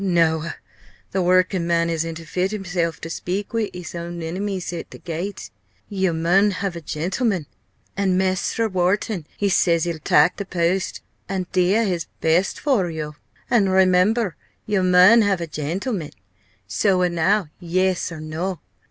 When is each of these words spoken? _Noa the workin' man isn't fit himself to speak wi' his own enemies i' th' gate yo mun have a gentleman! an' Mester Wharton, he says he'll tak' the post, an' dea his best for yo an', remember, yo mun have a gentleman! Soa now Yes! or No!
_Noa 0.03 0.55
the 1.11 1.21
workin' 1.21 1.67
man 1.67 1.87
isn't 1.87 2.17
fit 2.17 2.49
himself 2.49 2.99
to 3.01 3.07
speak 3.07 3.53
wi' 3.53 3.69
his 3.71 3.93
own 3.93 4.23
enemies 4.23 4.73
i' 4.73 4.81
th' 4.81 5.03
gate 5.03 5.51
yo 5.89 6.11
mun 6.11 6.49
have 6.49 6.75
a 6.75 6.81
gentleman! 6.81 7.45
an' 7.95 8.17
Mester 8.17 8.67
Wharton, 8.67 9.27
he 9.37 9.47
says 9.47 9.83
he'll 9.83 9.99
tak' 9.99 10.37
the 10.37 10.45
post, 10.45 11.01
an' 11.29 11.45
dea 11.51 11.85
his 11.87 12.07
best 12.19 12.59
for 12.59 12.89
yo 12.89 13.13
an', 13.51 13.69
remember, 13.69 14.35
yo 14.65 14.81
mun 14.81 15.21
have 15.21 15.39
a 15.39 15.45
gentleman! 15.45 16.09
Soa 16.65 17.07
now 17.07 17.49
Yes! 17.59 18.11
or 18.11 18.19
No! 18.19 18.59